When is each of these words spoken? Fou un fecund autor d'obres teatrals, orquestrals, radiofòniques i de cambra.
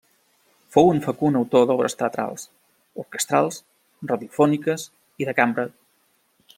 Fou 0.75 0.87
un 0.93 1.01
fecund 1.07 1.39
autor 1.41 1.67
d'obres 1.71 1.97
teatrals, 1.99 2.47
orquestrals, 3.05 3.61
radiofòniques 4.15 4.91
i 5.25 5.31
de 5.31 5.41
cambra. 5.43 5.69